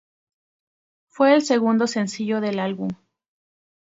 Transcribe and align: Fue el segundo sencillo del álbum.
Fue 1.09 1.35
el 1.35 1.43
segundo 1.43 1.85
sencillo 1.85 2.41
del 2.41 2.57
álbum. 2.59 2.89